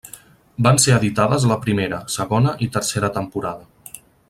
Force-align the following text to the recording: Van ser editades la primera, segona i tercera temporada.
Van 0.67 0.79
ser 0.83 0.95
editades 0.99 1.45
la 1.51 1.59
primera, 1.67 2.01
segona 2.15 2.55
i 2.67 2.71
tercera 2.79 3.13
temporada. 3.21 3.97